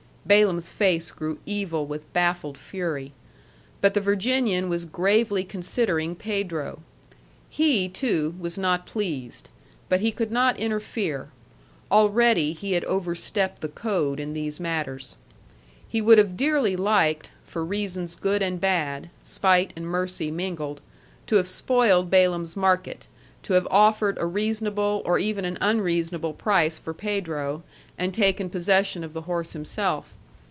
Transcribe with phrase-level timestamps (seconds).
[0.23, 3.11] Balaam's face grew evil with baffled fury.
[3.81, 6.83] But the Virginian was gravely considering Pedro.
[7.49, 9.49] He, too, was not pleased.
[9.89, 11.29] But he could not interfere.
[11.91, 15.17] Already he had overstepped the code in these matters.
[15.89, 20.81] He would have dearly liked for reasons good and bad, spite and mercy mingled
[21.27, 23.07] to have spoiled Balaam's market,
[23.43, 27.63] to have offered a reasonable or even an unreasonable price for Pedro,
[27.97, 30.13] and taken possession of the horse himself.